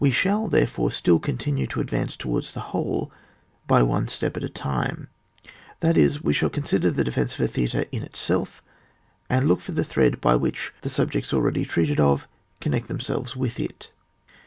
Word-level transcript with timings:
We 0.00 0.10
shall 0.10 0.48
therefore 0.48 0.90
still 0.90 1.18
continue 1.18 1.66
to 1.66 1.80
ad 1.80 1.90
vance 1.90 2.16
towards 2.16 2.54
the 2.54 2.60
whole 2.72 3.12
by 3.66 3.82
one 3.82 4.08
step 4.08 4.34
at 4.38 4.42
a 4.42 4.48
timt*; 4.48 5.08
that 5.80 5.98
is, 5.98 6.24
we 6.24 6.32
shall 6.32 6.48
consider 6.48 6.90
the 6.90 7.04
defence 7.04 7.34
of 7.34 7.40
a 7.44 7.48
theatre 7.48 7.84
in 7.92 8.02
itself, 8.02 8.62
and 9.28 9.46
look 9.46 9.60
for 9.60 9.72
the 9.72 9.84
thread 9.84 10.22
by 10.22 10.36
which 10.36 10.72
the 10.80 10.88
subjects 10.88 11.34
already 11.34 11.66
treated 11.66 12.00
of 12.00 12.26
connect 12.62 12.88
themselves 12.88 13.36
with 13.36 13.60
it. 13.60 13.92